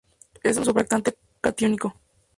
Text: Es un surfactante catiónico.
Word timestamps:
Es 0.41 0.57
un 0.57 0.65
surfactante 0.65 1.15
catiónico. 1.41 1.95